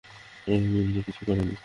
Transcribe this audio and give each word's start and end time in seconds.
Emil, 0.47 0.87
যে 0.95 1.01
কিছুই 1.05 1.25
করেনি। 1.27 1.55